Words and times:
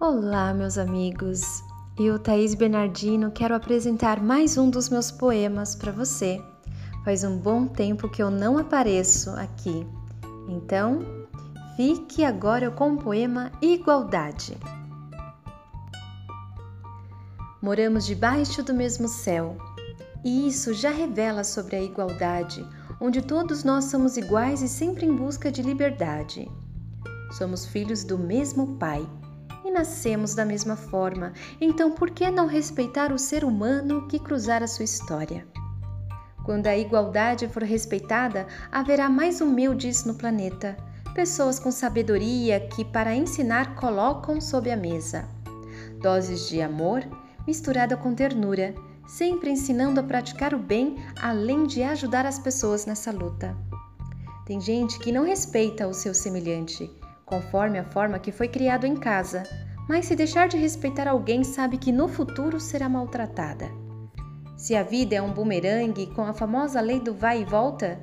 Olá, 0.00 0.54
meus 0.54 0.78
amigos. 0.78 1.62
Eu, 1.98 2.18
Thaís 2.18 2.54
Bernardino, 2.54 3.30
quero 3.30 3.54
apresentar 3.54 4.18
mais 4.18 4.56
um 4.56 4.70
dos 4.70 4.88
meus 4.88 5.10
poemas 5.10 5.74
para 5.74 5.92
você. 5.92 6.42
Faz 7.04 7.22
um 7.22 7.36
bom 7.36 7.66
tempo 7.66 8.08
que 8.08 8.22
eu 8.22 8.30
não 8.30 8.56
apareço 8.56 9.28
aqui. 9.32 9.86
Então, 10.48 11.00
fique 11.76 12.24
agora 12.24 12.70
com 12.70 12.94
o 12.94 12.96
poema 12.96 13.52
Igualdade. 13.60 14.56
Moramos 17.60 18.06
debaixo 18.06 18.62
do 18.62 18.72
mesmo 18.72 19.06
céu, 19.06 19.58
e 20.24 20.48
isso 20.48 20.72
já 20.72 20.90
revela 20.90 21.44
sobre 21.44 21.76
a 21.76 21.82
igualdade, 21.82 22.66
onde 22.98 23.20
todos 23.20 23.64
nós 23.64 23.84
somos 23.84 24.16
iguais 24.16 24.62
e 24.62 24.68
sempre 24.68 25.04
em 25.04 25.14
busca 25.14 25.52
de 25.52 25.60
liberdade. 25.60 26.50
Somos 27.32 27.66
filhos 27.66 28.02
do 28.02 28.18
mesmo 28.18 28.78
Pai 28.78 29.06
e 29.64 29.70
nascemos 29.70 30.34
da 30.34 30.44
mesma 30.44 30.76
forma, 30.76 31.32
então 31.60 31.92
por 31.92 32.10
que 32.10 32.30
não 32.30 32.46
respeitar 32.46 33.12
o 33.12 33.18
ser 33.18 33.44
humano 33.44 34.08
que 34.08 34.18
cruzar 34.18 34.62
a 34.62 34.66
sua 34.66 34.84
história? 34.84 35.46
Quando 36.44 36.66
a 36.66 36.76
igualdade 36.76 37.46
for 37.48 37.62
respeitada, 37.62 38.46
haverá 38.72 39.08
mais 39.08 39.40
humildes 39.40 40.04
no 40.04 40.14
planeta, 40.14 40.76
pessoas 41.14 41.58
com 41.58 41.70
sabedoria 41.70 42.60
que, 42.60 42.84
para 42.84 43.14
ensinar, 43.14 43.74
colocam 43.74 44.40
sob 44.40 44.70
a 44.70 44.76
mesa. 44.76 45.28
Doses 46.00 46.48
de 46.48 46.62
amor 46.62 47.04
misturada 47.46 47.96
com 47.96 48.14
ternura, 48.14 48.74
sempre 49.06 49.50
ensinando 49.50 49.98
a 49.98 50.02
praticar 50.02 50.54
o 50.54 50.58
bem 50.58 50.96
além 51.20 51.66
de 51.66 51.82
ajudar 51.82 52.24
as 52.26 52.38
pessoas 52.38 52.86
nessa 52.86 53.10
luta. 53.10 53.56
Tem 54.46 54.60
gente 54.60 54.98
que 54.98 55.12
não 55.12 55.24
respeita 55.24 55.86
o 55.86 55.94
seu 55.94 56.14
semelhante, 56.14 56.90
conforme 57.30 57.78
a 57.78 57.84
forma 57.84 58.18
que 58.18 58.32
foi 58.32 58.48
criado 58.48 58.84
em 58.84 58.96
casa, 58.96 59.44
mas 59.88 60.06
se 60.06 60.16
deixar 60.16 60.48
de 60.48 60.56
respeitar 60.56 61.06
alguém, 61.06 61.44
sabe 61.44 61.78
que 61.78 61.92
no 61.92 62.08
futuro 62.08 62.58
será 62.58 62.88
maltratada. 62.88 63.70
Se 64.56 64.74
a 64.74 64.82
vida 64.82 65.14
é 65.14 65.22
um 65.22 65.32
bumerangue 65.32 66.08
com 66.08 66.22
a 66.22 66.34
famosa 66.34 66.80
lei 66.80 66.98
do 66.98 67.14
vai 67.14 67.42
e 67.42 67.44
volta, 67.44 68.00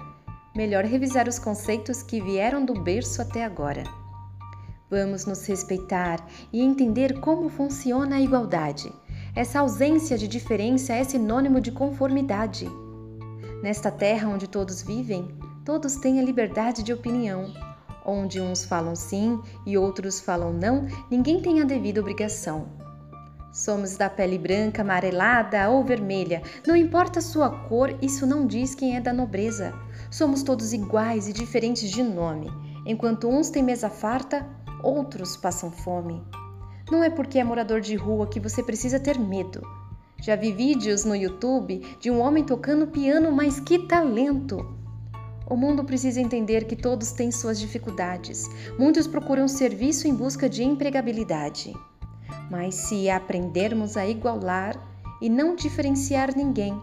melhor 0.55 0.85
revisar 0.85 1.27
os 1.27 1.37
conceitos 1.37 2.01
que 2.01 2.21
vieram 2.21 2.65
do 2.65 2.81
berço 2.81 3.21
até 3.21 3.43
agora. 3.43 3.83
Vamos 4.89 5.25
nos 5.25 5.45
respeitar 5.45 6.25
e 6.51 6.61
entender 6.61 7.19
como 7.19 7.49
funciona 7.49 8.15
a 8.15 8.21
igualdade. 8.21 8.91
Essa 9.35 9.59
ausência 9.59 10.17
de 10.17 10.27
diferença 10.27 10.93
é 10.93 11.03
sinônimo 11.03 11.59
de 11.59 11.71
conformidade. 11.71 12.65
Nesta 13.61 13.91
terra 13.91 14.29
onde 14.29 14.47
todos 14.47 14.81
vivem, 14.81 15.27
todos 15.65 15.95
têm 15.97 16.19
a 16.19 16.23
liberdade 16.23 16.81
de 16.81 16.93
opinião 16.93 17.53
onde 18.07 18.39
uns 18.39 18.63
falam 18.63 18.95
sim 18.95 19.39
e 19.65 19.77
outros 19.77 20.19
falam 20.21 20.53
não, 20.53 20.87
ninguém 21.11 21.41
tem 21.41 21.61
a 21.61 21.65
devida 21.65 21.99
obrigação. 21.99 22.67
Somos 23.51 23.97
da 23.97 24.09
pele 24.09 24.37
branca, 24.37 24.81
amarelada 24.81 25.69
ou 25.69 25.83
vermelha, 25.83 26.41
não 26.65 26.75
importa 26.75 27.19
a 27.19 27.21
sua 27.21 27.49
cor, 27.49 27.93
isso 28.01 28.25
não 28.25 28.45
diz 28.45 28.73
quem 28.73 28.95
é 28.95 29.01
da 29.01 29.11
nobreza. 29.11 29.73
Somos 30.11 30.43
todos 30.43 30.73
iguais 30.73 31.27
e 31.27 31.33
diferentes 31.33 31.89
de 31.89 32.03
nome. 32.03 32.51
Enquanto 32.85 33.27
uns 33.27 33.49
têm 33.49 33.63
mesa 33.63 33.89
farta, 33.89 34.47
outros 34.83 35.35
passam 35.35 35.71
fome. 35.71 36.23
Não 36.89 37.03
é 37.03 37.09
porque 37.09 37.39
é 37.39 37.43
morador 37.43 37.81
de 37.81 37.95
rua 37.95 38.27
que 38.27 38.39
você 38.39 38.63
precisa 38.63 38.99
ter 38.99 39.19
medo. 39.19 39.61
Já 40.21 40.35
vi 40.35 40.51
vídeos 40.51 41.03
no 41.03 41.15
YouTube 41.15 41.81
de 41.99 42.09
um 42.09 42.19
homem 42.19 42.43
tocando 42.43 42.87
piano, 42.87 43.31
mas 43.31 43.59
que 43.59 43.79
talento! 43.87 44.76
O 45.49 45.55
mundo 45.55 45.85
precisa 45.85 46.19
entender 46.19 46.65
que 46.65 46.75
todos 46.75 47.13
têm 47.13 47.31
suas 47.31 47.57
dificuldades. 47.57 48.49
Muitos 48.77 49.07
procuram 49.07 49.47
serviço 49.47 50.05
em 50.05 50.13
busca 50.13 50.49
de 50.49 50.61
empregabilidade. 50.61 51.73
Mas 52.51 52.75
se 52.75 53.09
aprendermos 53.09 53.95
a 53.95 54.05
igualar 54.05 54.75
e 55.21 55.29
não 55.29 55.55
diferenciar 55.55 56.35
ninguém, 56.35 56.79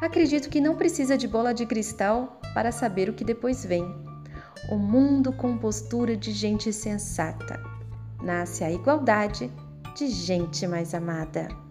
acredito 0.00 0.48
que 0.48 0.62
não 0.62 0.76
precisa 0.76 1.16
de 1.16 1.28
bola 1.28 1.52
de 1.52 1.66
cristal 1.66 2.40
para 2.54 2.72
saber 2.72 3.10
o 3.10 3.12
que 3.12 3.24
depois 3.24 3.66
vem. 3.66 3.84
O 4.70 4.76
mundo 4.76 5.30
com 5.32 5.58
postura 5.58 6.16
de 6.16 6.32
gente 6.32 6.72
sensata. 6.72 7.62
Nasce 8.22 8.64
a 8.64 8.72
igualdade 8.72 9.52
de 9.94 10.08
gente 10.08 10.66
mais 10.66 10.94
amada. 10.94 11.65